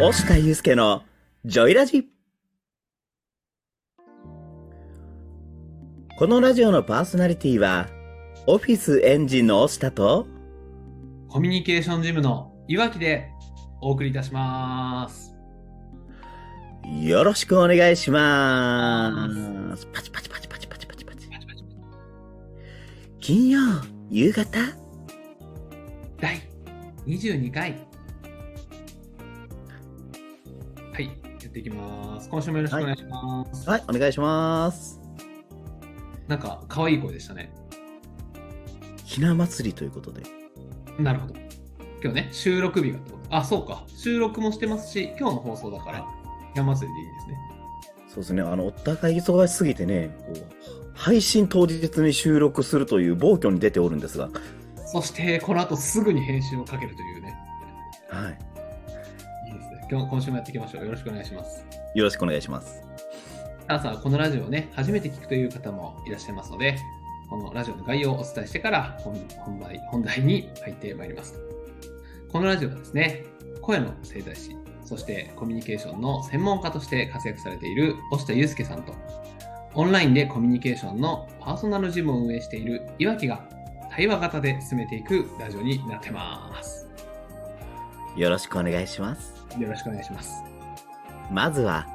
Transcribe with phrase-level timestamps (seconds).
[0.00, 1.02] 押田祐介の
[1.44, 2.06] ジョイラジ。
[6.16, 7.88] このラジオのパーソナリティは
[8.46, 10.28] オフィスエンジンの押田と
[11.28, 13.28] コミュニケーションジムの岩木で
[13.80, 15.34] お送りいたします。
[17.02, 19.28] よろしくお願いしま
[19.76, 19.86] す。
[19.86, 21.28] パチパチパチパチパチパチパチ。
[21.28, 21.64] パチパチ
[23.18, 23.60] 金曜
[24.10, 24.60] 夕方？
[26.20, 26.40] 第
[27.04, 27.87] 22回。
[31.60, 32.28] っていきます。
[32.28, 33.68] 今週もよろしくお願いします。
[33.68, 35.00] はいお願いします
[36.26, 37.50] なんか、可愛い声でしたね。
[39.04, 40.22] ひな祭りということで
[40.98, 41.34] なるほど。
[42.02, 43.36] 今日ね、収録日がってこと。
[43.36, 43.84] あ、そうか。
[43.96, 46.06] 収録もしてますし、今日の放送だから、
[46.54, 47.38] 山祭りでいいですね。
[48.08, 50.46] そうですねあのお互い忙しすぎてねこう
[50.94, 54.30] 配信当日に収録するという暴挙に出ておるんですが
[54.86, 57.36] そして、この後すぐに編集をかけるというね。
[58.08, 58.38] はい。
[59.90, 60.84] 今日今週もやっていきましょう。
[60.84, 61.64] よろしくお願いします。
[61.94, 62.82] よろしくお願いします
[63.68, 66.78] さあこのラジオをね、初めて聞くという方もいらっしゃいますので、
[67.28, 71.38] このラジオの概要をお伝えしてから本本題本題に入ってまいります。
[72.32, 73.24] このラジオはですね、
[73.60, 78.94] 声の整体師、そしてコミュニケーションの専門家として活躍されている押田祐介さんと、
[79.74, 83.46] オンラインでコミュニケーションのパーソナルジムを運営している岩木が
[83.90, 86.87] 対話型で進めていくラジオになってます。
[88.18, 89.46] よろしくお願いします。
[89.58, 90.42] よろしくお願いします。
[91.30, 91.86] まずは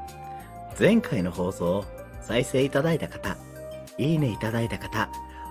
[0.79, 1.85] 前回の放送を
[2.21, 3.35] 再生いただいた方
[3.97, 5.09] いいねいただいた方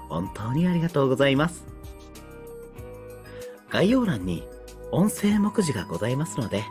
[0.08, 1.66] 本当にありがとうございます。
[3.68, 4.48] 概要欄に
[4.90, 6.64] 音声目次がございますので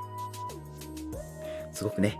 [1.71, 2.19] すごくね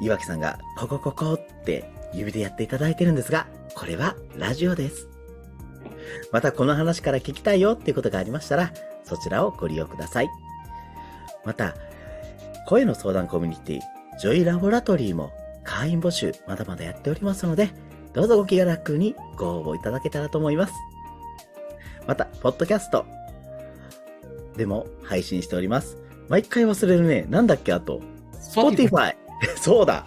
[0.00, 5.08] 岩木さんがここここって指でやっていただいてるんですがこれはラジオです。
[6.32, 8.72] またこの話から聞きたいよっていうことがありましたら
[9.04, 10.28] そちらをご利用ください
[11.44, 11.74] また
[12.66, 13.80] 声の相談コミュニティ
[14.18, 15.32] ジョイラボラトリーも
[15.64, 17.70] 会員募集まだまだやっておりますので
[18.12, 20.72] どうぞご気楽にご応募いただけたらと思います。
[22.06, 23.06] またポッドキャスト
[24.56, 25.96] でも配信しております。
[26.28, 27.24] 毎回忘れるね。
[27.28, 28.00] なんだっけあと。
[28.32, 29.14] Spotify
[29.56, 30.04] そうだ。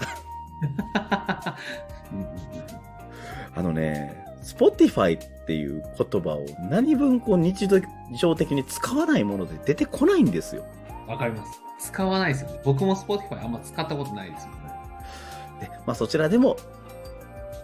[3.55, 7.67] あのね Spotify っていう言葉を何分こう日
[8.17, 10.65] 常的に使わないもので出てこないんですよ
[11.07, 11.61] わかります。
[11.79, 12.61] 使わないですよね。
[12.63, 14.57] 僕も Spotify あんま使ったことないですよね。
[15.61, 16.57] で、まあ、そちらでも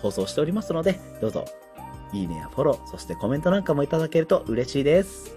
[0.01, 1.45] 放送しておりますので、どうぞ、
[2.13, 5.35] いいねやフォロー、そしてコメントなんかもいただけると嬉しいです。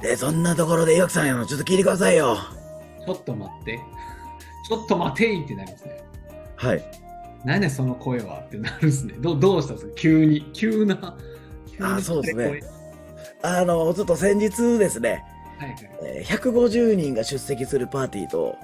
[0.00, 2.36] で、そんなところで、よくさんよ、ちょっと聞いてくださいよ。
[3.04, 3.80] ちょっと待って。
[4.68, 6.04] ちょっと待ていってなりますね。
[6.56, 6.84] はい。
[7.44, 9.14] 何ねその声はってなるんですね。
[9.20, 9.94] どどうしたんですか？
[9.94, 10.50] 急に。
[10.52, 11.16] 急な。
[11.70, 12.75] 急なあそうですね声
[13.42, 15.24] あの、ちょっと先日ですね、
[15.58, 15.78] はいはい。
[16.02, 18.56] えー150人が出席するパーティーと、はい。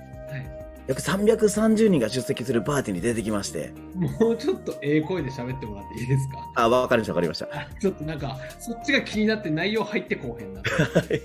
[0.88, 6.38] 約330人が出席するパーティーに出てきまして、もうちょっとええ声で喋ってもらっていいですか？
[6.56, 7.46] あ、わかりました、わかりました。
[7.52, 10.60] あちょっとなんか、そっちが気になって内容入ってこうへんな。
[10.60, 10.64] は
[11.14, 11.20] い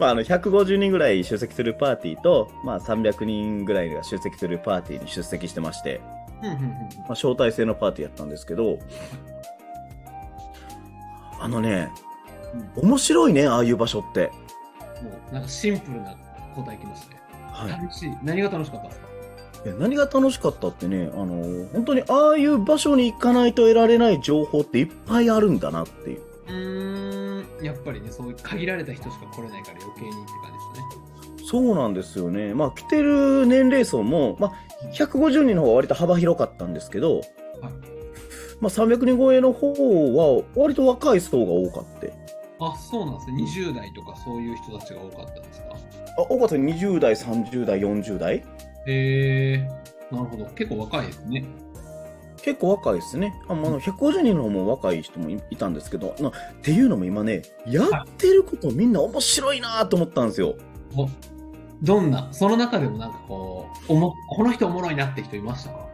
[0.00, 6.00] まあ、あの150人ぐらい出席するパーティーと、まあ、300人ぐらいが出席するパーティーに出席してまして、
[6.42, 8.80] まあ、招待制のパーティーやったんですけど
[11.40, 11.90] あのね
[12.78, 14.30] うん面白いねああいう場所って、
[15.02, 16.14] もうなんかシンプルな
[16.54, 17.20] 答えきましたね。
[17.52, 18.10] はい、楽しい。
[18.22, 18.88] 何が楽しかった？
[18.88, 19.06] ですか
[19.64, 26.20] いや何が楽しかったってねあの本当にああいう場所に行かないと得られない情報っていっぱいあるんだなっていう。
[26.46, 31.46] うーん、やっぱりね、そういう限られた人しか来れないから余計にって感じですね。
[31.48, 32.54] そうなんですよね。
[32.54, 34.52] まあ来てる年齢層も、まあ、
[34.94, 37.22] 150人の方は割と幅広かったんですけど、
[38.60, 42.12] まあ、300人超えの方は割と若い層が多かって
[42.58, 43.70] あ、そうなんですね。
[43.70, 45.66] 20代とかそういう人たちが多かったんですか？
[46.18, 48.42] あ多かった20代30代40代へ
[48.86, 50.46] えー、なるほど。
[50.54, 51.44] 結構若いですね。
[52.42, 53.34] 結構若いですね。
[53.48, 56.32] あまあ、150人の方も若い人もいいたんですけど、なっ
[56.62, 60.54] ていうのも今ね、やってることみんな面白いなと思ったんですよ。
[60.96, 61.08] お
[61.82, 65.88] どんな、その中でもなんかこう、おもこの人おもろいなって人いましたか？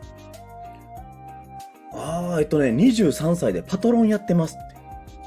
[1.95, 4.77] ああ、えっとね、23歳でパトロンやってますって。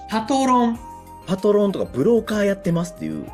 [0.09, 0.79] パトロン。
[1.25, 3.29] パトロンとかブローカーやってますっていう、っへ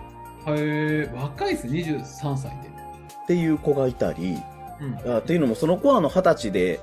[0.48, 2.72] え若いですね、23歳で。
[3.28, 4.38] ていう子がいたり、
[4.80, 5.12] うん。
[5.12, 6.80] あっていうのもその子はあの20歳で、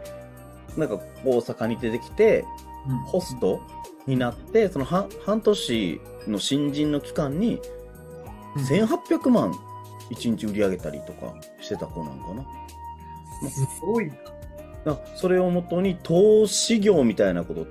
[0.77, 2.45] なんか大阪に出てきて、
[2.89, 3.61] うんホスト
[4.07, 7.61] になって、その半半年の新人の期間に
[8.57, 9.53] うん1800万
[10.11, 12.45] 1日売り上げたりとかしてた子なんかな。
[13.51, 14.15] すごいな。
[14.87, 17.67] あそれをもとに投資業みたいなこと、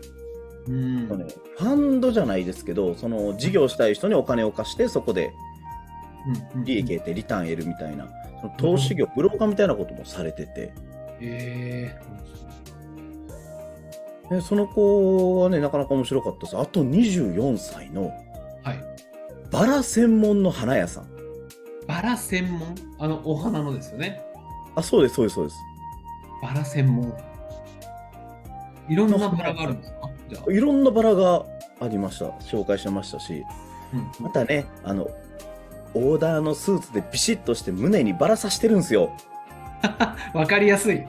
[0.68, 1.08] うん。
[1.08, 1.26] ね、
[1.58, 5.32] ファンドじゃないですけどその事業したい人にお金を貸してそこで
[6.64, 8.08] 利益得てリターン得るみたいな、
[8.42, 10.74] その投資業、ブローカーみたいなこともされてて、
[11.22, 12.00] え
[14.30, 16.58] でその子はね、なかなか面白かったです。
[16.58, 18.84] あと24歳のー、はい。
[19.50, 21.10] バラ専門の花屋さん。
[21.88, 22.76] バラ専門？
[23.00, 24.22] あの、お花のですよね。
[24.76, 25.58] あ、そうです、そうです、そうです。
[26.42, 27.14] バラ専門。
[28.90, 30.10] いろんなバラがあるんですか？
[30.30, 30.52] じゃあ。
[30.52, 31.46] いろんなバラが
[31.80, 32.26] ありました。
[32.46, 33.44] 紹介してましたし、
[33.94, 35.10] うんまたね、あの、
[35.94, 39.12] オーダーのスーツでビシッとして胸にバラさしてるんですよ。
[40.34, 40.98] わかりやすい。
[40.98, 41.08] はい。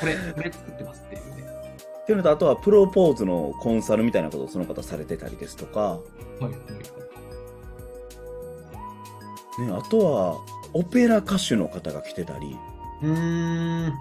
[0.00, 1.42] これ、これ作ってますっていうね。
[2.02, 5.98] っていうのと、あとはプロポーズのコンサルみたいなことをその方されてたりですとか、は
[6.40, 6.52] いはい
[9.60, 10.38] ね、あとは、
[10.72, 12.56] オペラ歌手の方が来てたり、
[13.02, 13.92] うーん。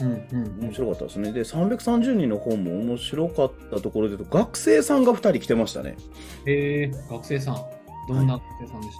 [0.00, 0.72] うんうんうん面。
[0.72, 1.32] 白かったですね。
[1.32, 5.96] で、330人の方も面白かったところで学生さんが2人来てましたね。
[6.46, 7.56] えー、学生さん。
[8.08, 8.94] どんな学生さんでし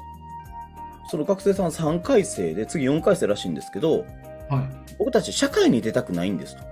[1.11, 4.05] その学生さん3回生で、次4回生らしいんですけど、
[4.49, 4.69] たはい。
[4.99, 6.63] 僕たち社会に出たくないんですと。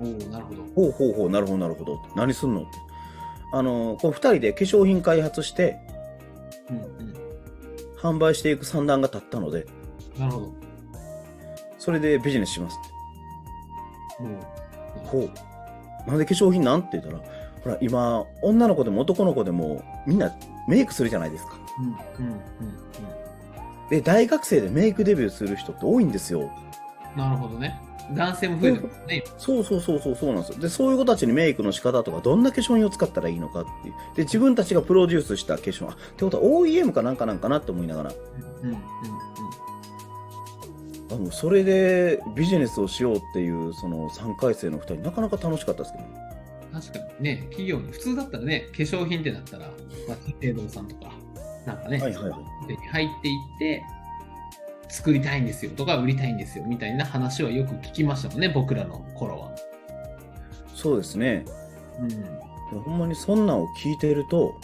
[0.00, 0.62] おおなるほど。
[0.74, 2.02] ほうほうほう、なるほどなるほど。
[2.14, 2.62] 何すんの？
[2.62, 2.70] って。
[3.52, 5.78] あの、この2人で化粧品開発して、
[6.70, 7.14] うんうん。
[7.98, 9.66] 販売していく算段が立ったので、
[10.18, 10.52] なるほど。
[11.78, 14.22] それでビジネスしますって。
[14.22, 15.06] もう。
[15.06, 16.08] ほう。
[16.08, 17.18] なんで化粧品なんって言ったら、
[17.62, 20.34] ほら、今、女の子でも男の子でも、みんな
[20.68, 21.58] メイクするじゃないですか。
[21.78, 22.38] うんうんうん
[23.90, 26.50] で、大学生でメイクデビューする人って多いんですよ。
[27.16, 27.18] うん。
[27.18, 27.80] なるほどね。
[28.12, 29.24] 男性も増えてますね。
[29.36, 30.58] そうそうそうそうそうなんですよ。
[30.58, 33.94] で、そういう子たちにメイクの仕方とか、どんな化粧品を使ったらいいのかっていう。
[34.16, 38.12] で、自分たちがプロデュースした化粧品、あ、ってことは OEM かなんかなんかなって思いながら、
[38.62, 38.78] うんうんうん。
[41.10, 46.04] あもうそれでビジネスをしようっていう、その3回生の2人、なかなか楽しかったですけど。
[46.80, 49.66] 確かにね、企業に、普通だったらね、化粧品ってなったら、
[50.06, 51.12] まあ、資生堂さんとか、
[51.64, 52.66] なんかね、はいはいはい。
[52.68, 53.84] で入っていって、
[54.90, 59.54] 作りたいんですよとか、売りたいんですよみたいな話はよく聞きましたもんね、僕らの頃は。
[60.74, 61.44] そうですね。
[61.98, 62.82] うん。
[62.82, 64.54] ほんまにそんなんを聞いていると、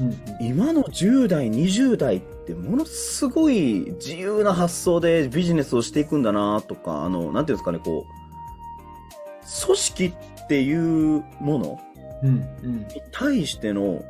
[0.00, 11.80] うんうん、今の10代、20代ってものすごい自由な発想でビジネスをしていくんだなとか、あの、なんていうんですかね、こう、組織っていうもの
[12.22, 12.78] うんうん。
[12.80, 14.02] に対しての、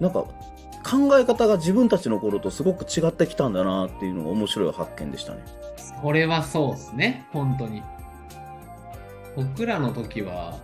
[0.00, 0.24] なんか、
[0.88, 5.44] 考え方が自分たちの頃とすごく違ってきたんだなっていうのが面白い発見でしたね。
[6.00, 7.82] これはそうですね、本当に。
[9.34, 10.56] 僕らの時は、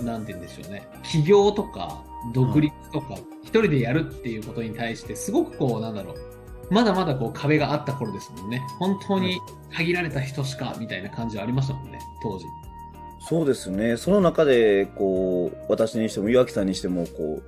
[0.00, 2.02] なんて言うんでしょうね、起業とか
[2.34, 8.62] 独立とか、一人でやるっていうことに対して、すごくこう、なんだろう、まだまだこう壁があった頃ですもんね。
[8.78, 9.40] 本当に
[9.72, 12.44] 限られた人しかみたいな感じはありましたもんね、当時。
[13.28, 13.96] そうですね。
[13.96, 17.42] その中で、こう、私にしても岩木さんにしても、こう、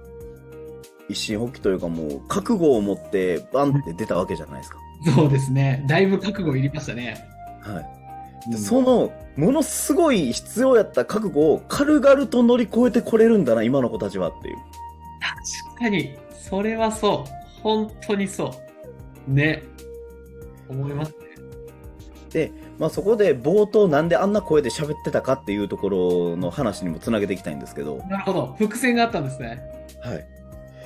[1.08, 4.78] 一心発起というかもう、覚悟を持って、バンって出たわけじゃないですか。
[5.14, 7.26] そうですね、だいぶ覚悟いりましたね。
[7.62, 7.86] はい。
[7.96, 8.02] うん
[8.58, 14.56] その、ものすごい必要やった覚悟を軽々と乗り越えてこれるんだな、今の子たちはっていう。
[15.22, 17.60] 確かに、それはそう。
[17.62, 18.52] 本当にそ
[19.28, 19.30] う。
[19.30, 19.62] ね。
[20.68, 21.16] 思いますね。
[22.30, 28.56] で、まあそこで冒頭なんであんな声で喋ってたかっていうところの話にもつなげていきたいんですけど、なるほど。
[28.58, 29.62] 伏線があったんですね。
[30.02, 30.26] はい。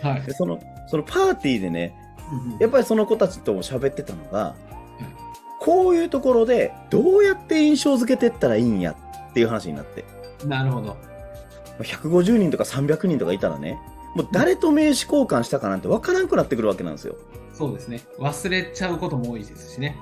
[0.03, 0.33] はいで、。
[0.33, 1.97] その、そのパーティーでね、
[2.61, 4.55] やっぱりその子たちとも喋ってたのが、
[5.61, 8.97] こういうところでどうやって印象付けてったらいいんや
[9.31, 10.05] っていう話になって、
[10.47, 10.89] なるほど。
[10.89, 10.97] ま
[11.81, 13.79] あ150人とか300人とかいたらね、
[14.17, 17.17] もう誰と名刺交換したかなんてわからなくなってくるわけなんですよ。
[17.53, 18.01] そうですね。
[18.19, 19.99] 忘れちゃうことも多いですしね。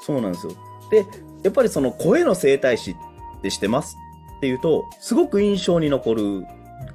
[0.00, 0.52] そうなんですよ。
[0.90, 1.06] で、
[1.42, 2.94] やっぱりその声の整体師っ
[3.42, 3.94] てしてます
[4.38, 6.46] っていうと、すごく印象に残る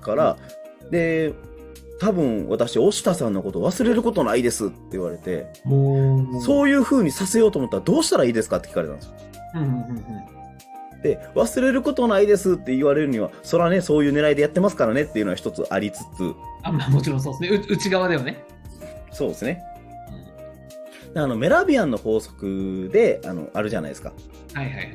[0.02, 0.38] から、
[0.90, 1.36] で、
[2.00, 5.46] 多分私、押田さんのこと忘れることないですって言われて。
[6.44, 9.14] そういう風にさせようと思ったらどうしたらいいですかって聞かれたんですよ。
[9.56, 10.37] うんうんうんうん。
[11.01, 17.66] で、忘れることないですって言われるには、そらね、そういう狙いでやってますからねっていうのは一つありつつ、あ、まあもちろんそうですね。
[17.70, 18.44] う内側ではね。
[19.12, 19.63] そうですね。
[21.16, 24.13] あの、メラビアンの法則で、あの、あるじゃないですか。
[24.54, 24.88] はいはいはい。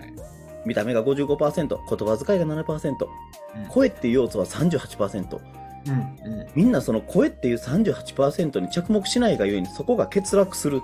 [0.65, 3.09] 見た目が55%、言葉遣いが7%、
[3.69, 5.41] 声っていう要素は38%。
[5.87, 6.47] うんうん。
[6.55, 10.81] みんなその声っていう38%に着目しないがゆえにそこが欠落する。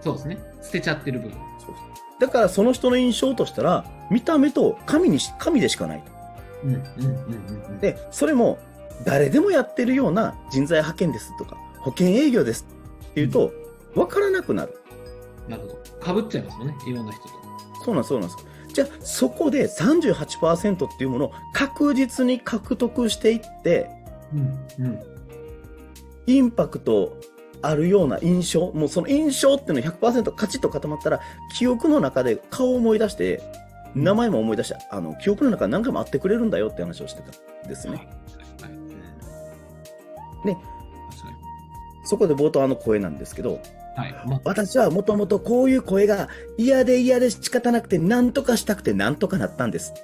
[0.00, 0.38] そうですね。
[0.60, 1.38] 捨てちゃってる部分。
[2.18, 6.12] だからその人の印象としたら、見た目と神にし、神でしかないと。
[6.64, 7.78] うんうんうんうん。
[7.80, 8.58] で、それも
[9.04, 12.66] 誰でもやってるような人材派遣ですとか、保険営業です
[13.10, 13.52] っていうと、
[13.94, 14.74] わからなくなる。
[15.48, 15.76] なるほど。
[16.00, 16.76] かぶっちゃいますもんね。
[16.86, 17.28] いろんな人と。
[17.84, 18.44] そうなんです、そうなんです。
[18.74, 23.90] じゃあ、そこで38%っていうものを確実に獲得していって、
[24.32, 25.00] うんうん。
[26.26, 27.16] インパクト
[27.66, 31.20] あるような印象、もうその印象っていうの100%カチッと固まったら、
[31.56, 33.42] 記憶の中で顔を思い出して、
[33.94, 37.96] 名前も思い出して、あの、記憶の中で何回も会ってくれるんだよって話をしてたんですね。
[37.96, 38.14] はいはい
[40.44, 40.58] ね
[41.10, 41.36] 確かに
[42.04, 43.60] そこで冒頭あの声なんですけど、
[43.96, 44.14] はい。
[44.26, 46.28] ま私はもともとこういう声が
[46.58, 49.94] 嫌で嫌で仕方なくて何とかしたくて何とかなったんです。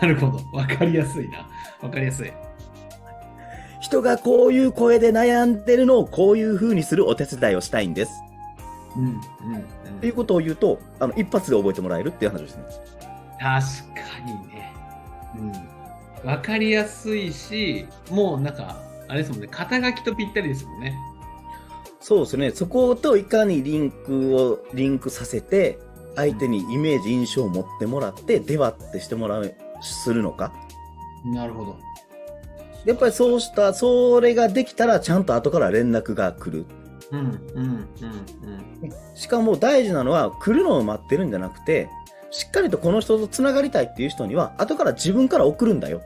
[0.00, 0.40] なるほど。
[0.56, 1.46] わかりやすいな。
[1.82, 2.32] わかりやすい。
[3.80, 8.12] 人がこういう声で悩んでるのをこういう風にするお手伝いをしたいんです。
[8.96, 9.20] うん、うん、っ
[10.00, 12.60] ていうことを言うと、あの、一発で覚えてもらえるっていう話をして
[13.40, 13.84] ます。
[13.84, 14.74] 確かにね。
[15.36, 16.28] うん。
[16.28, 18.76] わかりやすいし、もうなんか、
[19.08, 20.94] あれですもんね、肩書きとぴったりですもんね。
[22.00, 22.50] そうですね。
[22.50, 25.78] そこといかにリンクを、リンクさせて、
[26.16, 30.52] 相手にイメージ、印象を持ってもらって、ではってしてもらう、するのか。
[31.24, 31.78] なるほど。
[32.86, 36.66] やっぱりそうした、それができたら、ちゃんと後から連絡が来る。
[37.10, 37.86] うん、うん、うん、
[38.82, 38.92] うん。
[39.14, 41.88] しかも大事なのは、来るのを待ってるんじゃなくて、
[42.30, 46.00] しっかりとこの人と繋がりたいっていう人には、後から自分から送るんだよ。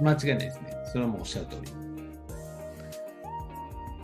[0.00, 0.76] 間違いないですね。
[0.92, 1.70] それはもうおっしゃる通り。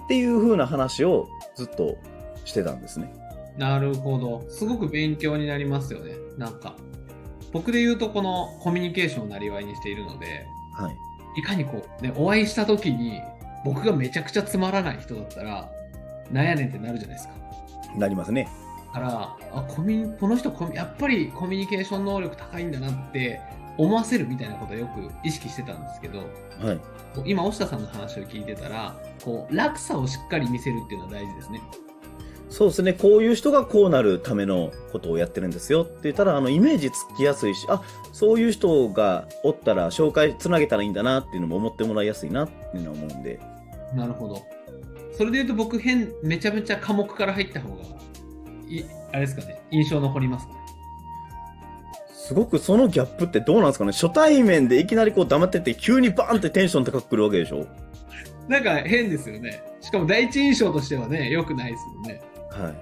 [0.05, 1.97] っていう風な話をずっと
[2.45, 3.15] してたんですね。
[3.57, 4.45] なるほど。
[4.51, 6.13] すごく勉強になりますよね。
[6.37, 6.75] なんか、
[7.53, 10.45] 僕で言うとこのコミュニケーションをなりわいにしているので、
[10.75, 10.97] はい。
[11.37, 13.21] いかにこう、ね、お会いした時に、
[13.65, 15.71] 僕がめちゃくちゃつまらない人だったら、
[16.31, 17.35] なんやねんってなるじゃないですか。
[17.97, 18.49] なりますね。
[18.93, 23.41] だから、あ、コミこの人コミ、やっぱりコミュニケーション能力高いんだなって
[23.77, 26.25] 思わせるみたいなことをよく意識してたんですけど、は
[26.73, 26.81] い。
[27.25, 31.61] 今、押田さんの話を聞いてたら、こう、落差をしっかり見せるっていうのは大事ですね。
[32.55, 32.93] そうですね。
[32.93, 37.83] こういう人がこうなるためのことをやってるんですよって言ったら、あの、イメージつきやすいし、あ、
[38.13, 43.41] そういう人がおったら紹介つなげたらいいんだなっていうのも思ってもらいやすいなっていうのは思うんで。
[43.97, 44.41] なるほど。
[45.19, 47.83] それで言うと僕変、めちゃめちゃ科目から入った方が、
[48.69, 50.61] い、あれですかね、印象残りますかね？
[52.15, 53.91] すごくそのギャップってどうなんですかね？
[53.91, 57.67] 初対面でいきなりこう黙ってて急にバーンってテンション高くくるわけでしょ？
[58.47, 59.61] なんか変ですよね。
[59.81, 62.23] しかも第一印象としてはね、良くないですもんね。
[62.63, 62.75] はい。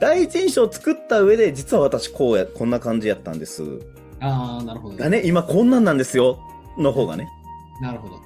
[0.00, 3.62] 第一印象を作った上で、実は私こうや、こんな感じやったんです。
[4.20, 6.38] ああ、なるほど、がね、今こんなんなんですよ。
[6.76, 7.28] の方がね。
[7.80, 8.20] なるほど。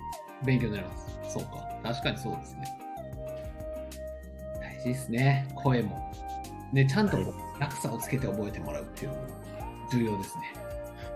[0.45, 1.35] 勉強になります。
[1.35, 1.67] そうか。
[1.83, 2.65] 確かにそうですね。
[4.61, 5.49] 大事ですね。
[5.55, 6.13] 声も。
[6.73, 7.19] ね、ちゃんと
[7.59, 9.23] 落差をつけて覚えてもらうっていうのも
[9.91, 10.43] 重要ですね。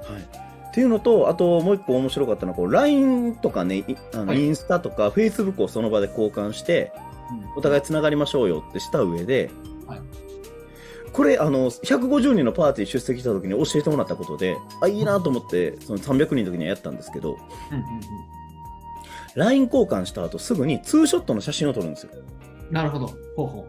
[0.09, 0.23] はい。
[0.23, 6.93] っていうのと、あともう一個面白かったのは、こう、LINE とかね、いあのはいインスタとか Facebook をその場で交換して、
[7.57, 9.51] お互い繋がりましょうよってした上で、
[9.87, 10.01] はい
[11.13, 17.39] これ、あの、150人のパーティー出席した時に教えてもらったことで、あ、いいなと思って、その300人の時にはやったんですけど、
[17.71, 17.85] うんうん
[19.37, 22.11] LINE 交換した後すぐにツーショットの写真を撮るんですよ。
[22.69, 22.75] うん。
[22.75, 23.07] なるほど。
[23.37, 23.67] ほうほ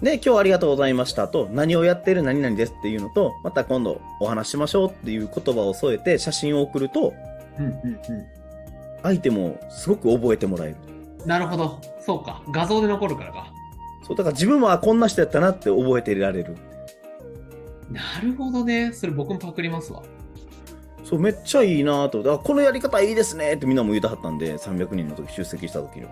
[0.00, 0.04] う。
[0.04, 7.12] で、今日はありがとうございましたと、何をやってる何々ですっていうのと、また今度お話ししましょうっていう言葉を添えて写真を送ると、
[7.58, 8.00] うんうんう
[9.02, 10.76] 相手もすごく覚えてもらえる。
[11.24, 11.28] ん。
[11.28, 11.80] なるほど。
[12.00, 12.42] そうか。
[12.50, 13.52] 画像で残るからか。
[14.06, 16.56] そう、だから自分もあこんな人やったなって覚えてられる。
[17.90, 18.92] なるほどね。
[18.92, 20.02] それ僕もパクりますわ。
[21.04, 22.32] そう、めっちゃいいなと。
[22.32, 26.04] あ、このやり方いいですねってみんなも言うたはったんで、300人の時出席した時に。
[26.04, 26.10] は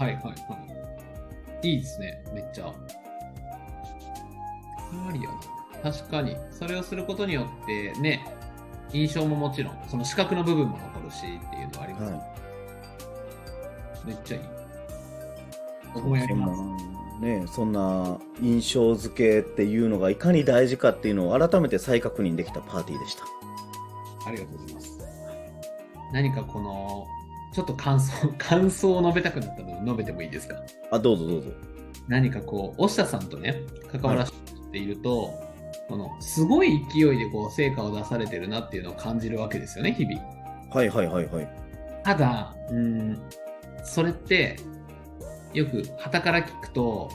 [0.00, 0.34] いはいは
[1.62, 1.68] い。
[1.68, 2.24] いいですね。
[2.34, 2.66] めっちゃ。
[2.66, 2.72] あ
[5.12, 5.30] りよ
[5.84, 5.92] な。
[5.92, 6.36] 確かに。
[6.50, 8.26] それをすることによって、ね、
[8.92, 12.12] 印象ももちろん、その視覚の部分も残るしっていうのはあります。
[12.12, 12.29] は
[14.06, 14.42] めっちゃいい。
[16.18, 16.62] やります。
[17.20, 23.24] ね、そんな印象付けっていうのがいかに大事かっていうのを改めて再確認できたパーティーでした。
[24.26, 24.98] ありがとうございます。
[26.12, 27.06] 何かこの、
[27.52, 30.56] ちょっと感想、 感想を述べたくなったので述べてもいいですか？
[30.90, 31.50] あ、どうぞどうぞ。
[32.08, 34.32] 何かこう、押下さんとね、関わらせ
[34.72, 35.30] ていると、
[35.88, 40.20] この、すごい勢いでこう、成果を出されてるなっていうのを感じるわけですよね、日々。
[40.72, 41.48] はいはいはいはい。
[42.02, 43.18] ただ、うん、
[43.84, 44.56] それって、
[45.54, 47.10] よく、旗から聞くと、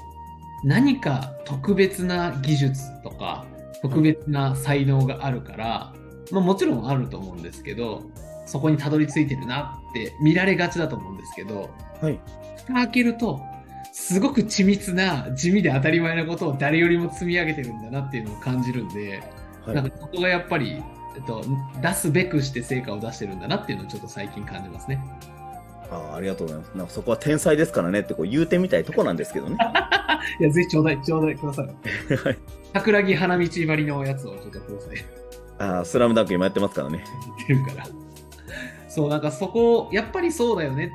[0.64, 3.46] 何か特別な技術とか、
[3.82, 5.94] 特別な才能があるから、
[6.32, 8.04] まあもちろんあると思うんですけど、
[8.46, 11.70] そこにたどり着いてるなって見られがちだと思うんですけど、
[12.02, 12.20] はい。
[12.58, 13.42] 蓋開けると、
[13.94, 19.24] すごく緻密な、地味で当たり前なことを誰よりも積み上げてるんだなっていうのを感じるんで、
[19.66, 20.84] はいなんかそこがやっぱり、
[21.16, 21.44] えっと、
[21.82, 25.00] 出すべくして成果を出してるんだなっていうのをちょっと最近感じますね。
[25.92, 26.72] あありがとうございます。
[26.76, 29.58] なんかそこは天才ですからねってこう言うてみたいとこなんですけどね。
[30.40, 31.68] いや、ぜひちょうだい、ちょうだいください。
[32.16, 32.38] はい。
[32.74, 35.06] 桜木花道張りのやつをちょっとください。
[35.60, 37.04] ああ、スラムダンク今やってますからね。
[37.48, 37.88] 言ってるから。
[38.88, 40.92] そう、なんかそこ、やっぱりそうだよね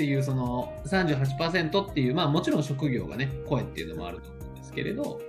[0.00, 5.20] っていうその38%っていうまあもちろん職業がね声っていうのもあると思うんですけれど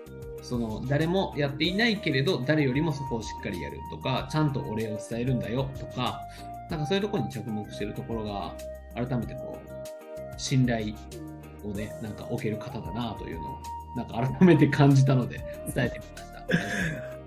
[0.41, 6.21] その誰もやっていないけれど誰よりもそこをしっかりやるとかちゃんとお礼を伝えるんだよとか
[6.69, 8.55] なんかそういうところに着目してるところが
[8.95, 10.93] 改めてこう信頼
[11.63, 13.57] をねなんか置ける方だなというのを
[13.95, 15.37] なんか改めて感じたので
[15.73, 16.41] 伝えてみました。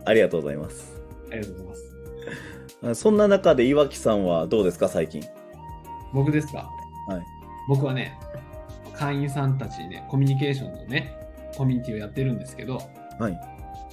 [0.10, 0.92] ありがとうございます。
[1.30, 1.94] ありがとうございます。
[2.90, 5.22] あそんな中で岩木さんはどうですか、最近？
[6.12, 6.70] 僕ですか？
[7.08, 7.22] はい。
[7.68, 8.18] 僕はね、
[8.92, 11.16] 会員さんたちにね、コミュニケーションのね、
[11.56, 12.80] コミュニティをやってるんですけど、
[13.18, 13.40] はい。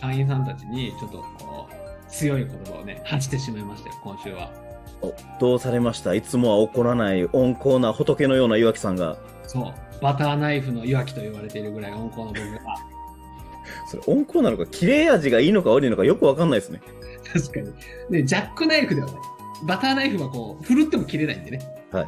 [0.02, 4.52] 会員さんたちにちょっとこう、強い言葉をね、発してしまいましたよ、今週は。
[5.02, 6.14] おどうされました？
[6.14, 9.18] いつもは怒らない温厚な仏のような岩木さんが。
[9.48, 12.42] そう、バターナイフのいわきと言われているぐらい温厚な僕が、
[13.90, 16.82] それ温厚なのか、切れ味がいいのか悪いのかよくわかんないですね。
[17.34, 17.74] 確かに。
[18.10, 19.16] ね、ジャックナイフではない。
[19.64, 21.60] バターナイフはこう、振るっても切れないんでね。
[21.92, 22.08] はい。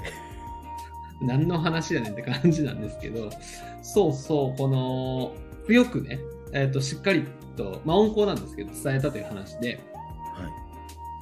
[1.25, 3.29] 何の話やねんって感じなんですけど、
[3.81, 5.33] そうそう、この、
[5.67, 6.19] 強くね、
[6.51, 9.79] えっ、と、しっかりと、まあ、温厚なんですけど、伝えたという話で、はい。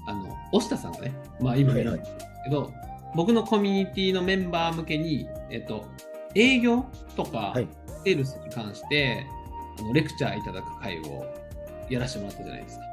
[0.08, 2.12] あの、押田さんがね、まあ、今いるんです
[2.46, 2.72] けど、
[3.16, 5.86] 僕のコミュニティのメンバー向けに、えっ、と、
[6.34, 7.68] 営業とか、はい
[8.04, 9.26] セールスに関して、
[9.80, 11.26] あのレクチャーいただく会を
[11.90, 12.84] やらせてもらったじゃないですか。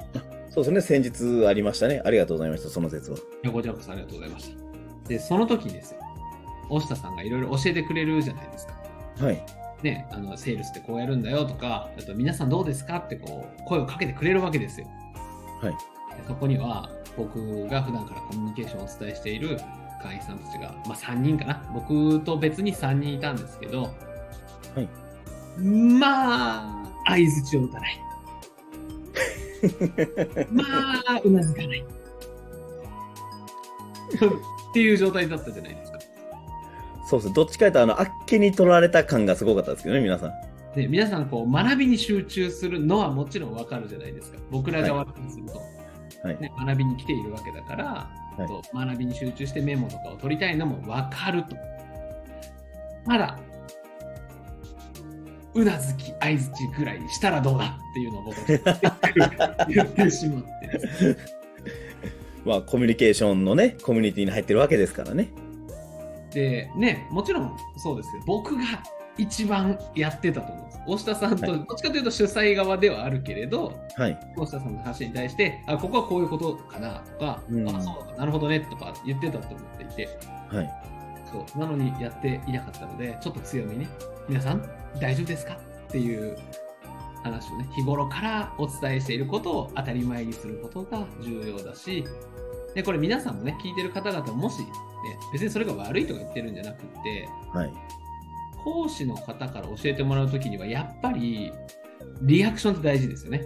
[0.50, 2.03] そうですね、先日ありましたね。
[2.05, 3.17] ありがとうございました、その説は。
[3.17, 5.09] いやこちらこそありがとうございました。
[5.09, 6.00] で、その時にですよ、
[6.71, 8.75] 押田さんがいろいろ教えてくれるじゃないですか。
[9.21, 9.43] はい。
[9.83, 14.88] ね、あのセールスってこうやるんだよとか、あと皆さんどうですかってこう声をかけてくれるわけですよ。
[15.61, 15.73] はい。
[15.73, 15.79] で
[16.27, 19.59] そこには僕が普段からコミュニケーションをお伝えしている
[20.01, 21.63] 会員さんたちが、まあ、3人かな。
[21.75, 23.91] 僕と別に3人いたんですけど、は
[24.81, 24.89] い。
[25.61, 28.01] まあ、相づちを打たない。
[30.53, 30.65] ま
[31.09, 31.85] あ、うなずかない。
[34.71, 35.99] っていう状態だったじゃないですか。
[37.09, 40.33] そうですね、どっちかというと、あの、あっけに取られた感がすごかったですけどね、皆さん。
[40.75, 45.78] で皆さんこう学びに集中するのはもちろんわかるじゃないですか僕ら側からすると、はい。
[46.24, 47.85] ね、学びに来ているわけだから、
[48.37, 48.46] はい。
[48.46, 51.57] と学びに集中してメモとかを取りたいのもわかると。
[53.07, 53.38] ただ
[55.54, 60.48] うなずき相づちぐらいにしたらどうだっていうのを僕は言ってしまって。
[62.44, 65.28] まあ、コミュニケーションのね、コミュニティに入ってるわけですからね。
[66.33, 68.62] でねもちろんそうですけど僕が
[69.18, 74.18] 一番やってたと思うんです大下さんとはいどっちかというと主催側ではあるけれど、はい。
[74.37, 80.70] 大下さんの話に対して、あ、ここはこういうことかなとか、うんあ、そうか、なるほどねとか言ってたと思っていて、はい。
[81.31, 83.88] そう、なのにやっていなかったので、ちょっと強めにね、
[84.28, 84.62] 皆さん
[84.98, 86.38] 大丈夫ですかっていう
[87.22, 92.04] 話をね、日頃からお伝えしていることを当たり前にすることが重要だし、
[92.74, 94.66] で、これ皆さんもね、聞いてる方々ももし、ね、
[95.33, 97.72] 別にそれが悪いとか言ってるんじゃなくって、はい。
[98.68, 101.52] 講師の方から教えてもらうときには、やっぱり、
[102.22, 103.42] リアクションって大事ですよね。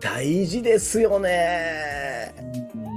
[0.00, 2.34] 大事ですよね。
[2.74, 2.88] うん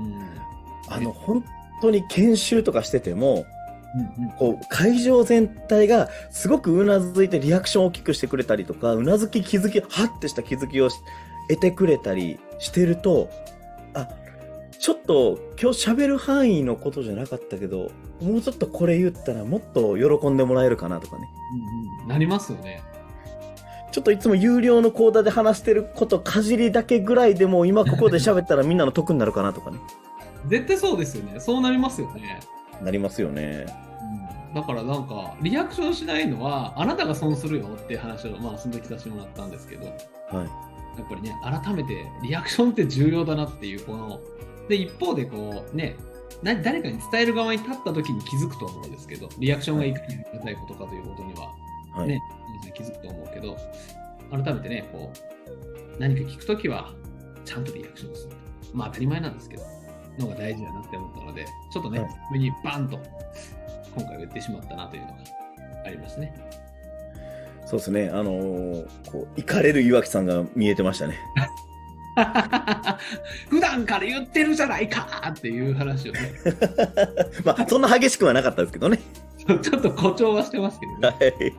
[0.87, 1.43] あの、本
[1.81, 3.45] 当に研修とかしてても、
[4.17, 10.95] うんうんこう、会場全体がすごくうなずいてリアクションを大きくしてくれたりとか、うなずき気づき、はってした気づきをし
[11.49, 13.29] 得てくれたりしてると、
[13.93, 14.07] あ、
[14.79, 21.29] ちょっと今日喋る範囲のことじゃなかったけど、もうちょっとこれ言ったらもっと喜んでもらえるかなとかね。
[21.53, 22.81] うんうんなりますよね。
[23.91, 29.79] ちょっといつも有料の講座で話してることかじりだけぐらいでも今ここで喋ったらみんなの得になるかなとかね。
[30.47, 31.39] 絶対そうですよね。
[31.39, 32.39] そうなりますよね。
[32.81, 33.65] なりますよね。
[34.55, 39.91] だからなんか、リアクションしないのは、あなたが損するよっていう話を、まあ、その時させてもらったんですけど、や
[40.31, 40.45] はい。
[40.45, 40.49] っ
[41.09, 44.19] ぱりね、改めてリアクションって重要だなっていう、この、
[44.67, 46.10] で、一方でこう、ね、な
[46.43, 51.53] 誰かに伝える側に立った時に気づくと思うんですけど、リアクションがいかにありがたいことかということには、
[51.93, 52.07] はい。
[52.07, 53.57] ね、皆さん気づくと思うけど、
[54.31, 55.11] 改めてね、こ
[55.97, 56.93] う、何か聞くときは、
[57.45, 58.35] ちゃんとリアクションする。
[58.73, 59.63] まあ当たり前なんですけど、
[60.19, 62.99] のが大事だなって思ったので、ちょっとね、はい上にバンと、
[63.95, 65.13] 今回は言ってしまったなというのが
[65.85, 66.33] ありますね。
[67.65, 68.09] そうですね。
[68.09, 71.17] あのーこう、行かれる岩木さんが見えてましたね。
[73.49, 76.19] 普段から言ってるじゃないかっていう話をね、
[77.45, 78.99] まあ、そんな激しくはなかったですけどね。
[79.45, 81.07] ちょっと誇張はしてますけどね。
[81.07, 81.53] はい。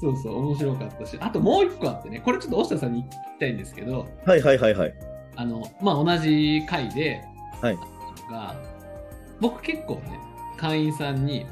[0.00, 4.94] そうそう、面白かったし、あともう一個あってね、これちょっと大下さんに聞きたいんですけど、はいはいはいはい。
[5.36, 7.22] あの、まあ、同じ回で、
[7.60, 7.78] はい
[8.30, 8.56] が、
[9.40, 10.18] 僕結構ね、
[10.56, 11.46] 会員さんに、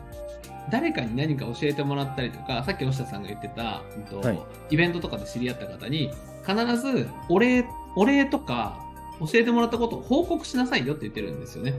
[0.70, 4.38] 誰かに何か教えてもらったりとか、さっき押下さんが言ってた、うんとはい
[4.70, 6.10] イベントとかで知り合った方に、
[6.46, 8.80] 必ずお礼、お礼とか、
[9.20, 11.74] 教えてもらったことを報告しなさいよって言ってるんですよね。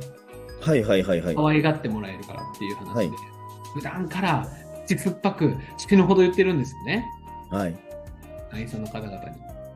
[0.62, 1.36] はいはいはいはい。
[1.36, 2.94] 可愛がってもらえるからっていう話で。
[2.94, 3.36] はい
[3.76, 4.48] 普段から
[4.88, 7.06] 口酸っぱく死ぬほど言ってるんですよね。
[7.52, 7.76] はい。
[8.50, 9.20] 会員さんの方々に。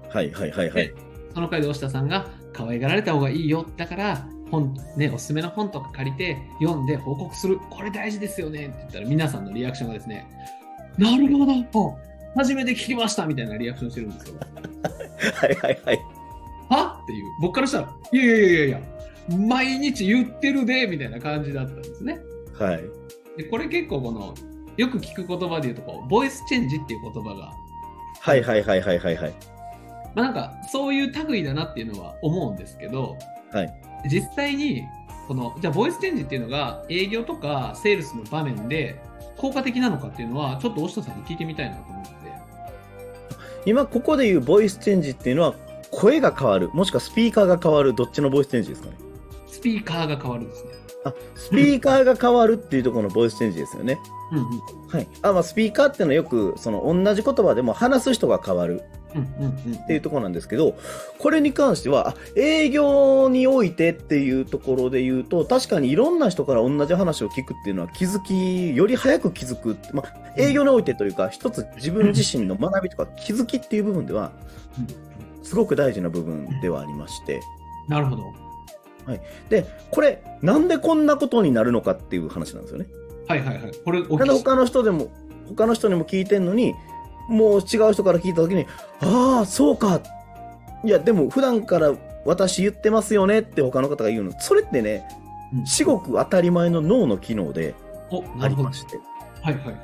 [0.09, 0.95] はいはいはいはいで。
[1.33, 3.65] その回で押田さんが可愛がられた方がいいよ。
[3.75, 7.59] だから、本、ね、おすすめの本とか借りて読んで報告する。
[7.69, 10.25] これ大事ですよねって言ったら皆さんのリアクションがですね、
[10.97, 11.97] なるほど
[12.35, 14.35] 初めて聞きましたみたいなリアクションしてるんですよ。
[15.35, 16.18] はいはいはい。
[16.69, 17.01] は？
[17.03, 17.25] っていう。
[17.41, 18.81] 僕からしたら、いやいやいやいや、
[19.47, 22.19] 毎日言ってるで、みたいな感じだったんですね。
[22.57, 22.83] はい。
[23.37, 24.33] でこれ結構この、
[24.77, 27.51] よく聞く言葉で言うとこう、ボイスチェンジっていう言葉が、
[28.21, 29.33] はいはいはいはいはいはい。
[30.15, 33.17] まあなんかそういう類だなっていうのは思うんですけど、
[33.51, 33.73] はい
[34.09, 34.83] 実際に、
[35.27, 39.01] この、じゃあボイスチェンジっていうのが営業とかセールスの場面で
[39.37, 42.09] 効果的なのかっていうのは、ちょっと押下さんに聞いてみたいなと思って。
[43.65, 45.53] 今ここで言うボイスチェンジっていうのは
[45.91, 46.69] 声が変わる。
[46.73, 47.93] もしくはスピーカーが変わる。
[47.93, 48.95] どっちのボイスチェンジですかね？
[49.47, 50.71] スピーカーが変わるんですね。
[51.05, 53.99] あスピーカーが変わるっていうところのボイスチェンジですよね。
[54.31, 54.45] うんうん。
[54.87, 55.07] はい。
[55.21, 58.81] あまあスピーカーっていうのはよくその同じ言葉でも話す人が変わる。
[59.11, 60.75] っていうところなんですけど
[61.17, 74.31] これに関してはあ営業においてっていうところで言うと確かにいろんな人から同じ話を聞くっていうのは気づきより早く気づく、まあ、営業においてというか一つ自分自身の学びとか気づきっていう部分では
[75.43, 77.41] すごく大事な部分ではありまして
[77.87, 78.33] なるほど。
[79.49, 82.85] でこれなんでこんなことになるのかっていう話なんですよね。
[83.27, 83.71] はいはいはい。
[83.83, 85.07] これなんで他の人でも
[85.47, 86.75] 他の人にも聞いてんのに
[87.27, 88.65] もう違う人から聞いた時に
[89.01, 90.01] ああそうか
[90.83, 91.93] いやでも普段から
[92.25, 95.07] 私言ってますよねって他の方が言うのそれってね
[95.53, 97.75] うん至極当たり前の脳の機能で
[98.11, 98.47] お、あ。
[98.47, 98.97] りまして
[99.41, 99.75] はいはいはい。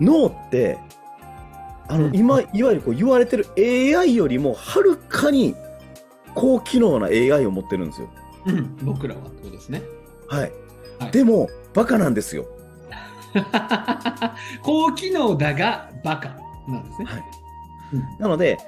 [0.00, 0.78] 脳って
[1.88, 5.54] あの、うん今いわゆるこう言われてる AI よりもはるかに
[6.34, 8.10] 高機能な AI を持ってるんですよ。
[8.46, 9.82] うん、僕らはってことですね。
[10.28, 10.52] はい、
[10.98, 12.46] はいでもバカなんですよ。
[14.62, 16.36] 高機能だがバカ
[16.68, 17.04] なんですね。
[17.06, 17.24] はい
[17.92, 18.58] うんなので、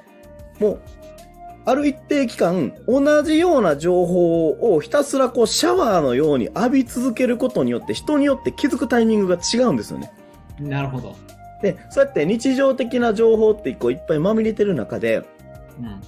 [0.59, 0.81] もう、
[1.65, 10.11] ある一定期間、同じような情報をひたすらこうシャワーのように浴び続けることによって、人によって気づくタイミングが違うんですよね。
[10.59, 11.15] なるほど。
[11.61, 15.23] で、そうやって日常的な情報ってこういっぱいまみれてる中で、
[15.79, 16.01] うんうん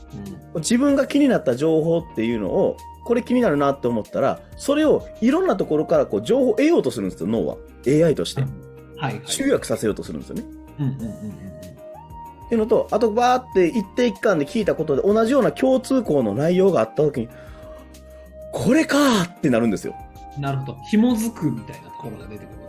[0.55, 7.57] 自分が気になった情報っていうのを、これ気になるなって思ったら、それをいろんなところからこう情報を得ようとするんですよ、脳は。
[7.87, 8.41] AI として。
[8.41, 8.51] はい
[8.97, 9.21] はい。
[9.25, 10.43] 集約させようとするんですよね。
[10.79, 11.53] うんうんうんうん
[12.45, 17.29] っていうのと、あとバーって一定期間で聞いたことで同じような共通項の内容があった時に、
[18.51, 19.95] これかーってなるんですよ。
[20.35, 20.43] うん。
[20.43, 20.77] なるほど。
[20.89, 22.62] 紐づくみたいなところが出てくる。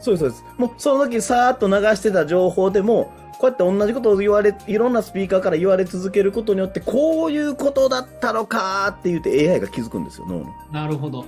[0.00, 0.44] そうです、そうです。
[0.56, 10.46] もうその時さーっと流してた情報でも、こうやって同じことを言われ、いろんなスピーカーから言われ続けることによって、こういうことだったのかーって言って AI が気づくんですよ、脳の。
[10.72, 11.24] なるほど。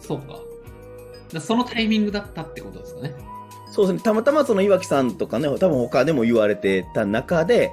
[0.00, 0.38] そうか。
[1.32, 3.14] だそのタイミングだったってことですかね。
[3.70, 4.02] そうですね。
[4.02, 7.72] たまたまその岩木さんとかね、多分他でも言われてた中で、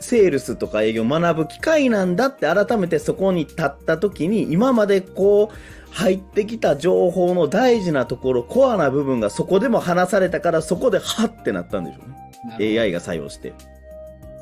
[0.00, 5.54] セールスとか営業を学ぶ機会なんだって改めてそこに立った時に、今までこう、
[5.96, 12.78] 入ってきた情報の大事なところ、コアな部分がそこでも話されたから、そこでハッてなったんでしょうね。
[12.78, 13.54] AI が作用して。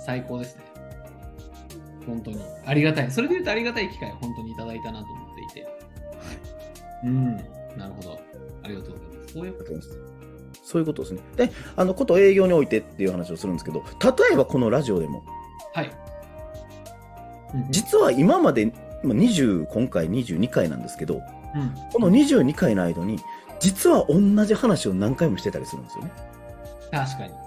[0.04, 0.62] 最高ですね。
[2.08, 2.40] 本当に。
[2.66, 3.10] ありがたい。
[3.12, 5.68] それで言うとありがたい機会を本当にいただいたなと思っていて。
[7.04, 7.36] うん。
[7.36, 8.18] なるほど。
[8.64, 9.32] ありがとうございます。
[9.32, 9.70] そういうこと
[10.64, 11.20] そういうことですね。
[11.36, 15.22] で、あの、こと営業においてっていう話をするんですけど、例えばこのラジオでも、
[15.72, 15.86] はい。
[17.54, 18.66] うん実は今まで、
[19.04, 21.22] まあ20、今回22回なんですけど、
[21.54, 21.74] うん。
[21.92, 23.20] この22回の間に、
[23.60, 26.12] 実は同じ話を何回もしてたりするんですよね。
[26.90, 27.44] 確かに。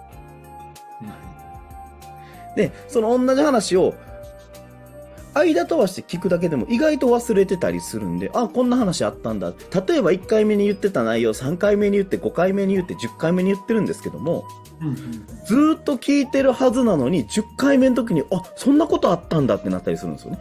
[2.57, 3.93] で、その同じ話を、
[5.35, 9.53] 間飛ばして聞くだけでも意外と忘れてたりするんで、あ、こんな話あったんだ。
[9.87, 14.47] 例えば1回目に言ってた内容、3回目に言って、5回目に言って、10回目に言ってるんですけども、
[14.81, 14.87] うん。
[14.87, 20.39] うんうんずーっと聞いてるはずなのに、10回目の時に、あ、そんなことあったんだってなったりするんですよね。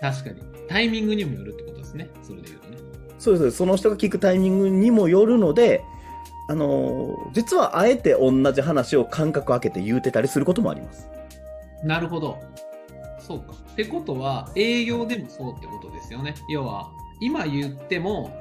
[0.00, 0.42] 確かに。
[0.68, 2.10] タイミングにもよるってことですね。
[2.22, 2.63] それで言う。
[3.18, 5.84] そうですその人が聞くタイミングにもよるので、
[6.48, 11.08] あのー実はあえて同じ話を間隔空けて言うてたりすることもあります。
[11.82, 12.38] なるほど。
[13.18, 13.54] そうか。
[13.72, 16.34] ってことは、営業でもそうってことですよね。
[16.48, 18.38] 要は、今言っても、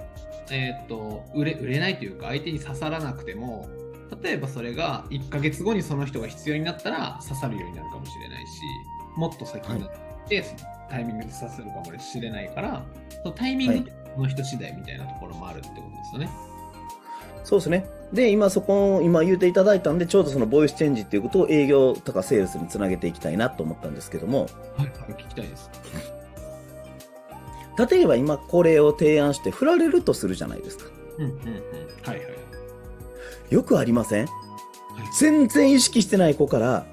[0.51, 3.67] えーっと売れ、売れないというか、相手に刺さらなくても、
[4.21, 8.61] 例えばそれが1ヶ月後にその人が必要になったら刺さるようになるかもしれないし、
[9.15, 9.91] もっと先になっ
[10.27, 10.59] て、その
[10.89, 12.85] タイミングで刺さるかもしれないから、
[13.23, 16.29] そのタイミングその人次第みたいなところもあるってことですよね。
[17.43, 17.85] そうですね。
[18.13, 24.49] で、今そこを、今言うていただいたんで、ちょうどそのボイスチェンジっていうことを営業とかセールスにつなげていきたいなと思ったんですけども、はい、
[24.79, 25.69] はい、聞きたいです。
[27.89, 30.85] 例えば今これを提案して振られるとするじゃないですか。
[31.17, 31.37] うん、うん、うん。
[32.03, 32.23] はい、はい。
[33.49, 34.25] よくありません？
[34.25, 34.33] はい
[35.19, 36.85] 全然意識してない子から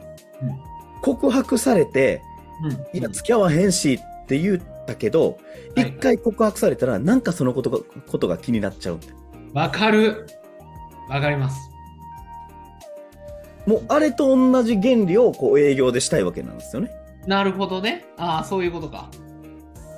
[0.42, 0.58] うん
[1.02, 2.22] 告白されて、
[2.64, 2.98] うん。
[2.98, 5.38] いや、付き合わへんしって言ったけど、
[5.76, 9.00] はい一回告白されたら、なんかそのことがことが気になっちゃう。
[9.54, 10.26] わかる。
[11.08, 11.70] わかります。
[13.66, 16.90] もう、あれと同じ原理をこう営業でしたいわけなんですよね。
[17.26, 18.06] なるほどね。
[18.16, 19.08] ああ、そういうことか。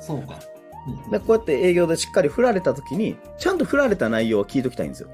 [0.01, 0.39] そうか。
[0.87, 5.09] うんでこうやって営業でしっかり振られた時に、ちゃんと振られた内容は聞いときたいんですよ。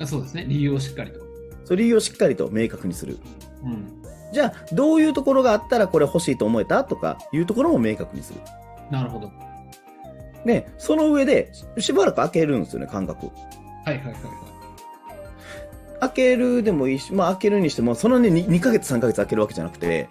[0.00, 0.44] あそうですね。
[0.48, 1.20] 理由をしっかりと。
[1.64, 3.18] その理由をしっかりと明確にする。
[3.62, 4.02] うん。
[4.32, 8.40] じゃあ、どういうところがあったらこれ欲しいと思えたとかいうところも明確にする。
[8.90, 9.30] なるほど。
[10.44, 13.26] で、その上で、しばらく開けるんですよね、間隔。
[13.26, 13.32] は
[13.86, 14.12] いはいはいはい。
[16.00, 20.08] 開けるでもいいし、まあ開けるにしても、そんなに 2, 2ヶ月3ヶ月開けるわけじゃなくて、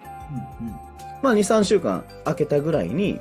[0.60, 0.74] うんうん。
[1.22, 3.18] まあ2、3週間開けたぐらいに、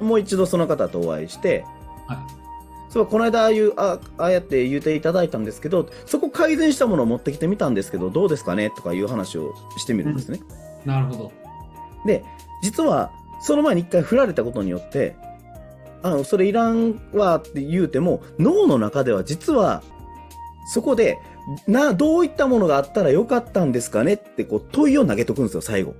[0.00, 1.64] もう一度その方とお会いして、
[2.06, 2.18] はい。
[2.90, 10.40] そうこの間ああいう、あああやって言っていただいたんですけど、そこ改善したものを持ってきてみたんですけど、どうですかねとかいう話をしてみるんですね。
[10.84, 11.32] なるほど。
[12.04, 12.22] で、
[12.62, 13.10] 実は、
[13.42, 15.16] その前に一回振られたことによって、
[16.02, 19.82] あの、それいらんわって言うても、脳の中では実は、
[20.72, 21.18] そこで、
[21.66, 25.94] な、どういったものがあったらよかったんですかねってこう問いを投げとくんですよ、最後。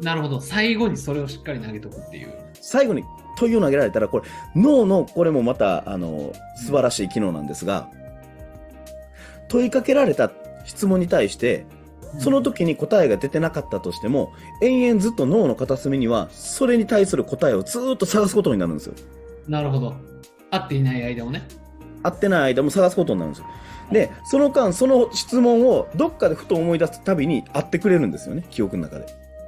[0.00, 0.40] なるほど。
[0.40, 2.34] 最後にそれをしっかり投げとくっていう。
[2.60, 3.04] 最後に
[3.38, 7.88] 問いを投げられたら、これ、脳の、これもまた、あの、素晴らしい機能なんですが、
[9.48, 10.30] 問いかけられた
[10.64, 11.66] 質問に対して、
[12.18, 18.94] その時に答えが出てなかったとしても、延々ずっと脳の片隅には、それに対する答えをずーっと探すことになるんですよ。
[19.48, 19.94] なるほど。
[20.50, 21.42] 会っていない間もね。
[22.02, 23.46] 会ってない間も探すことになるんですよ。
[23.90, 29.06] で、その間、その質問をどっかでふと思い出すたびに会ってくれるんですよね、記憶の中で。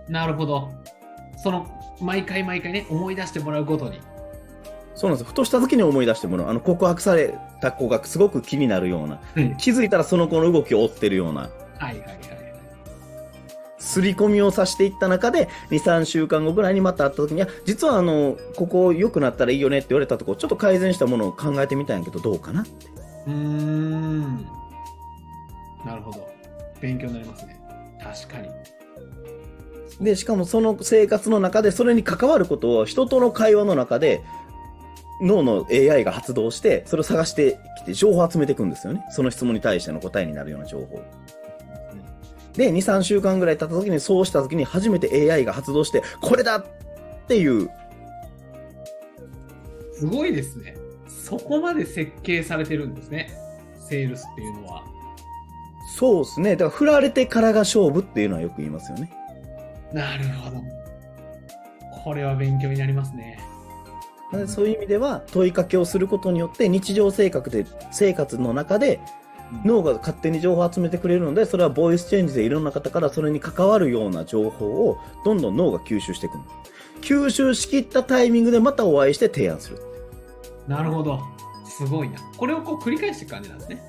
[0.08, 0.70] なるほど。
[1.42, 1.66] その、
[2.00, 4.00] 毎回毎回ね、思い出してもらうごとに。
[4.94, 5.28] そうなんですよ。
[5.28, 6.48] ふとした時に思い出してもらう。
[6.48, 11.50] あの、告白された子がすごく気になるような、はい気づいたらその子の動きを追ってるような、はい
[11.80, 12.33] はいはい。
[13.84, 22.70] 刷り込みをさしていった中で、2、3週間後ぐらいにまた会った時に、いや、実はあの、ここ良くなったらいいよねって言われたとこ、ちょっと改善したものを考えてみたんやけど、どうかなって。
[23.26, 24.46] うーん。
[25.84, 26.26] なるほど。
[26.80, 27.60] 勉強になりますね。
[28.02, 28.48] 確かに。
[30.00, 34.22] で、しかもその生活の中でそれに関わることを人との会話の中で
[35.20, 39.04] 脳の AI が発動して、それを探してきて情報を集めていくんですよね。
[39.10, 41.02] その質問に対しての答えになるような情報。
[42.56, 46.66] で、2、3週間ぐらい経った時に、そうした時に初めて AI が発動して、これだっ
[47.26, 47.70] ていう、
[49.92, 50.76] すごいですね。
[51.06, 53.30] そこまで設計されてるんですね。
[53.88, 54.84] セールスっていうのは。
[55.96, 56.50] そうですね。
[56.52, 59.12] だから振られてからが勝負っていうのはよく言いますよね。
[59.92, 60.56] なるほど。
[62.02, 63.38] これは勉強になりますね。
[64.46, 69.00] そういう意味では問いかけをすることによって日常生活で生活の中で
[69.64, 76.44] 脳が勝手に情報を集めてくれるのでそれはボイスチェンジでいろんな方からそれに関わるような情報をどんどん脳が吸収していくの
[77.00, 79.78] 吸収しきったタイミングでまたお会いして提案する
[80.66, 81.20] なるほど。
[81.66, 82.18] すごいな。
[82.36, 83.82] これをこう繰り返していく感じなんですね。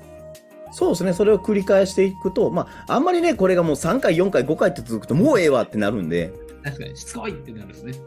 [0.72, 7.92] そうですねそれを繰り返していくとまああんまりねこれがもう3回4回5回って続くともうええわってなるんで確かに、しつこいってなるんですね。
[7.92, 7.98] そ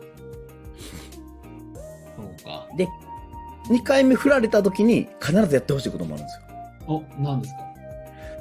[2.22, 2.68] うか。
[2.78, 2.88] で
[3.70, 6.49] 2回目振られた時に必ずやってほしいこともあるんですよ
[6.90, 7.62] お、何ですか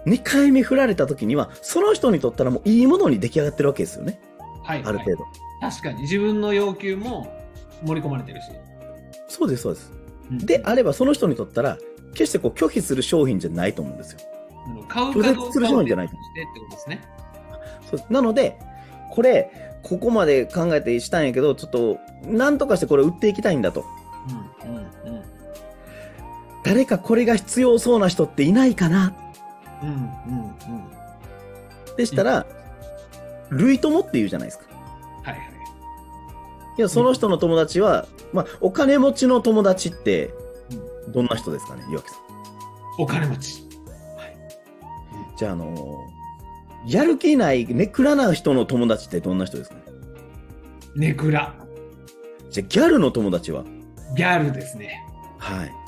[0.07, 4.21] ？2回目振られた時にはその人にとったらもういいものに出来上がってるわけですよね。
[4.63, 4.83] はい。
[4.85, 7.33] ある程度、はい確かに、自分の要求も
[7.85, 8.51] 盛り込まれてるし。
[9.29, 9.93] そうですそうです。
[10.31, 10.39] うん。
[10.39, 11.79] であればその人にとったら
[12.13, 14.21] 決してこう拒否する商品じゃないと思うんですよ。
[14.89, 17.01] 買う拒かどうする商品じゃないしてってことですね。
[17.91, 18.13] そう。
[18.13, 18.59] なので
[19.11, 19.51] これ
[19.83, 23.85] ここまで考えてしたんやけどちょっと何とかしてこれ売っていきたいんだと。
[24.65, 24.78] うん。
[26.65, 29.15] 誰かこれが必要そうな人っていないかな？
[29.83, 31.97] うんうんうん。
[31.97, 32.47] でしたら、
[33.51, 34.65] 類友って言うじゃないですか
[35.23, 35.41] はいはい。
[36.79, 40.31] いやその人の友達は、まあ、お金持ちの友達って
[41.09, 41.85] どんな人ですかね？
[41.91, 42.19] 岩木さん
[42.99, 43.69] お金持ち。
[45.37, 46.19] じゃああのー
[46.87, 49.83] やる気ないネクラな人の友達ってどんな人ですかね？
[50.97, 51.55] ネクラ。
[52.51, 53.65] じゃあギャルの友達は？
[54.17, 55.05] ギャルですね。
[55.39, 55.88] はいうんうんうん。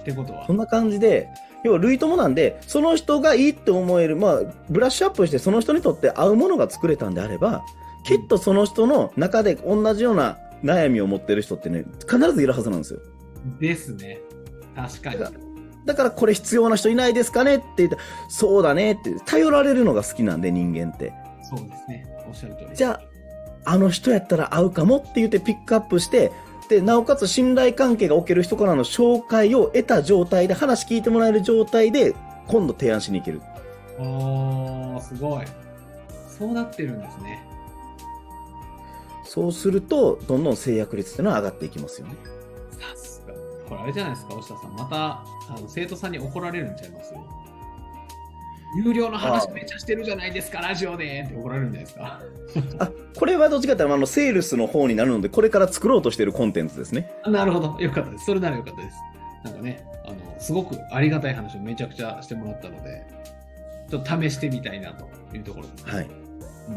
[0.00, 1.28] ってことはそんな感じで、
[1.64, 7.64] 要は類友なんで、その人がいいって思える、まあ、ブラッシュアップしてその人にとって合うものが作れたんであれば、
[8.04, 13.00] きっとその人の中で同じような悩みを持ってる人ってね、必ずいるはずなんですよ。
[13.60, 14.20] ですね。
[14.74, 15.18] 確かに。
[15.18, 15.32] だ
[15.86, 17.56] だからこれ必要な人いないですかね？
[17.56, 17.96] って言って、
[18.28, 21.12] そうだねって、頼られるのが好きなんで人間って。
[21.42, 22.06] そうですね。
[22.28, 22.76] おっしゃる通り。
[22.76, 23.00] じゃ
[23.64, 24.98] あ、あの人やったら合うかも？
[24.98, 26.30] って言ってピックアップして、
[26.68, 32.14] で、なおかつ信頼関係がおける人からの紹介を得た状態で、話聞いてもらえる状態で、
[32.46, 33.40] 今度提案しに行ける。
[33.98, 35.46] おー、すごい。
[36.38, 37.44] そうなってるんですね。
[39.24, 42.16] そうすると、どんどん制約率っていうのは上がっていきますよね。
[42.70, 43.34] さすが。
[43.68, 44.74] これあれじゃないですか、押田さん。
[44.74, 47.12] また、あの生徒さんに怒られるんちゃいます
[48.76, 52.20] 有料の話めっちゃしてるじゃないですか、ラジオでって怒られるんじゃないですか。
[52.78, 57.10] あ、これはどっちかというと、あの、セールスの方になるので、これから作ろうとしているコンテンツですね。
[57.22, 57.76] あなるほど。
[57.80, 58.26] よかったです。
[58.26, 58.96] それならよかったです。
[59.44, 63.06] なんかね、あの、すごくありがたい話をめちゃくちゃしてもらったので、
[63.90, 65.92] ちょっと試してみたいなというところです、ね。
[65.92, 66.28] はい。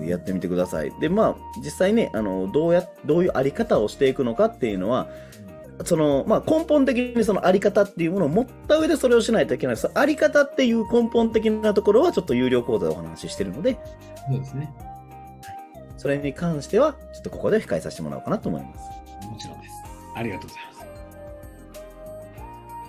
[0.07, 0.91] やってみてください。
[1.01, 5.09] で、まあ、実際ね、あの、どうや、どういうあり方をしていくのかっていうのは、
[5.85, 9.89] その、まあ、根本的にそのあり方っていうものを持った上でそれをしないといけないです。
[9.93, 13.79] あり方っていう根本的なところはちょっと有料講座でお話ししてるので、
[14.29, 14.73] そうですね。
[15.97, 18.79] それに関しては、ちょっとここで控えさせてもらおうかなと思います。
[19.27, 19.73] もちろんです。
[20.15, 20.73] ありがとうございま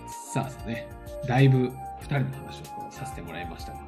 [0.08, 0.32] す。
[0.32, 0.88] さあさあね、
[1.26, 1.72] だいぶ2
[2.04, 3.86] 人の話をこうさせてもらいましたが、はい。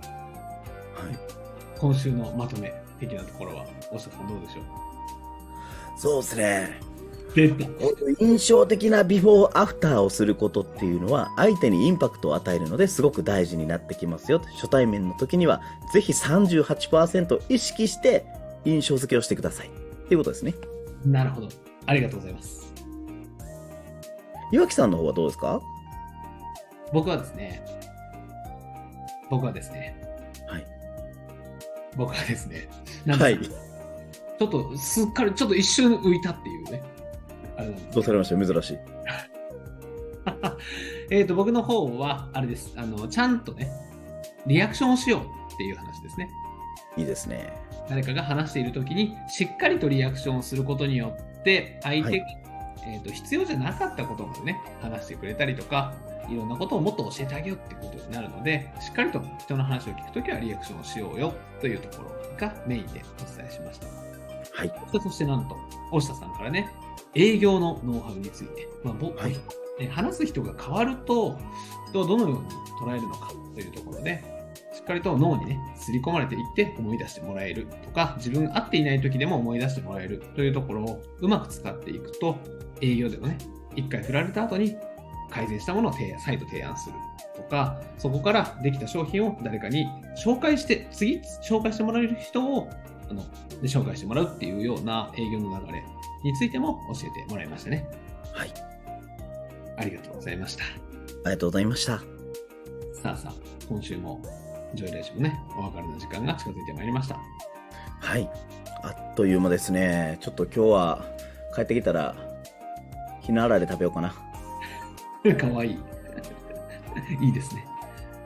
[1.78, 4.64] 今週のまとめ的なところは、大下さんどうでしょう？
[5.98, 6.80] そうですね。
[7.34, 7.66] 出た。
[8.20, 15.60] 印象的なビフォーアフターをすることっていうのは相手にインパクトを与えるのですごく大事になってきますよ初対面の時には
[15.92, 18.24] ぜひ38%意識して
[18.64, 19.70] 印象付けをしてくださいっ
[20.08, 20.54] ていうことですね
[21.04, 21.48] なるほど。
[21.86, 22.72] ありがとうございます。
[24.52, 25.60] 岩木さんの方はどうですか？
[26.92, 27.62] 僕はですね、
[29.28, 30.00] 僕はですね、
[30.48, 30.66] はい
[31.96, 32.68] 僕はですね、
[33.06, 36.82] はいちょっとすっかり、ちょっと一瞬浮いたっていうね、
[37.56, 38.46] あれどうされました？
[38.46, 38.78] 珍しい
[41.10, 42.72] えっと、僕の方は、あれです。
[42.76, 43.70] あの、ちゃんとね、
[44.46, 45.20] リアクションをしよう
[45.54, 46.30] っていう話ですね。
[46.96, 47.52] いいですね
[47.88, 52.26] 誰かが話しているときに、しっかりとリアクションをすることによって、相手が、
[52.86, 55.92] えー、と必要じゃなかったことまでね、話してくれたりとか、
[56.28, 63.86] いろんなことをもっと教えてあげようってことになるので、しっかりと人の話を聞くときはリアクションをしようよというところがメインでお伝えしました。
[64.52, 65.56] はいそしてなんと、
[65.90, 66.70] 大下さんからね、
[67.14, 69.32] 営業のノウハウについて、まあ僕はい。
[69.78, 71.38] ね話す人が変わると、
[71.90, 72.48] 人をどのように
[72.80, 74.22] 捉えるのかというところで、
[74.72, 82.36] しっかりと脳にね、刷り込まれていって思い出してもらえるとか、自分会っていない時でも思い出してもらえるというところをうまく使っていくと、
[82.80, 83.38] 営業でもね、
[83.76, 84.76] 一回振られた後に
[85.30, 86.94] 改善したものを提案再度提案する
[87.36, 92.70] とか、そこからできた商品を誰かに紹介して、次紹介してもらえる人を
[93.10, 93.22] あの
[93.60, 95.84] で紹介してもらうっていうような営業の流れ
[96.24, 97.86] についても教えてもらいましたね。
[98.32, 98.52] はい
[99.76, 100.64] ありがとうございました。
[100.64, 100.68] あ
[101.26, 101.98] りがとうございました
[103.02, 103.34] さあさあ、
[103.68, 104.22] 今週も
[104.74, 107.18] ジョイラジもね、お別れの時間が近づいてまいりました。
[108.00, 108.28] はい
[108.82, 111.04] あっという間ですねちょっと今日は
[111.54, 112.14] 帰ってきたら
[113.20, 114.14] ひなあられ食べようかな
[115.36, 115.78] かわいい。
[117.20, 117.66] いいですね。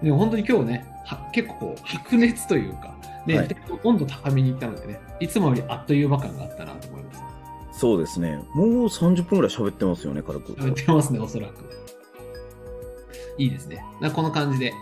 [0.02, 3.48] でも本当に今日ね、は結構こう白熱というか、ね、はい
[3.84, 7.22] 温度高めに行ったのでね、いつもよりあっという間感があったなと思います。
[7.78, 11.64] そうですねもう30分ぐらい喋ってますよね軽く食べてますね、おそらく。
[13.38, 13.84] いいですね。
[14.00, 14.74] なこの感じで、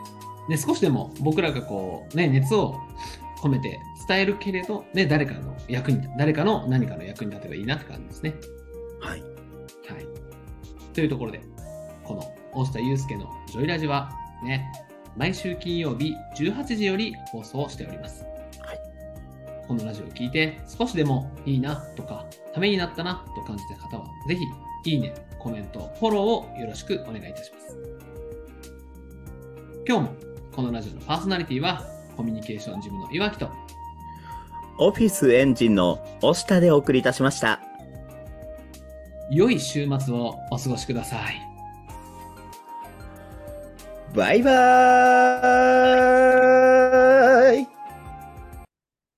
[0.48, 2.80] ね、少しでも僕らがこう、ね、熱を
[3.42, 3.78] 込めて
[4.08, 8.34] 伝えるけれど、ね、誰かの役に、誰かの何かの役に立てばいいなって感じですね。
[9.00, 10.06] はいはい。
[10.94, 11.42] というところで、
[12.02, 12.22] この
[12.54, 14.10] 大下祐介のジョイラジは、
[14.42, 14.72] ね、
[15.16, 18.24] 毎週金曜日18時より放送しております。
[19.66, 24.36] はいこのラジオを聞いて少しでもいいなとか、ためになったなと感じた方は、ぜ
[24.84, 27.76] ひ、いいね、コメント、フォローをよろしくお願いいたします。
[29.86, 30.14] 今日も、
[30.54, 31.84] このラジオのパーソナリティは、
[32.16, 33.50] コミュニケーションジムの岩木と、
[34.78, 37.60] オフィスエンジンの押下でお送りいたしました
[39.30, 41.40] 良い週末をお過ごしください。
[44.14, 46.35] バイバーイ